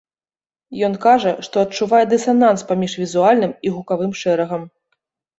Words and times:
Ён 0.85 0.93
кажа, 1.05 1.33
што 1.47 1.55
адчувае 1.65 1.99
дысананс 2.13 2.63
паміж 2.69 2.95
візуальным 3.01 3.53
і 3.67 3.75
гукавым 3.75 4.11
шэрагам. 4.21 4.63